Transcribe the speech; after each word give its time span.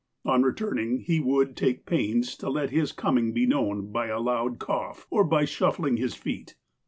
On 0.25 0.41
return 0.41 0.79
ing, 0.79 0.97
he 1.01 1.19
would 1.19 1.55
take 1.55 1.85
pains 1.85 2.35
to 2.37 2.49
let 2.49 2.71
his 2.71 2.91
coming 2.91 3.33
be 3.33 3.45
known 3.45 3.91
by 3.91 4.07
a 4.07 4.19
loud 4.19 4.57
cough, 4.57 5.05
or 5.11 5.23
by 5.23 5.45
shuffling 5.45 5.97
his 5.97 6.15
feet. 6.15 6.55